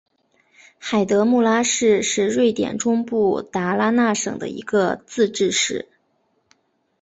[0.79, 5.89] 海德穆拉市是瑞典中部达拉纳省的一个自治市。